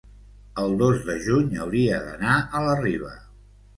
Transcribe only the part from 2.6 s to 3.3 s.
la Riba.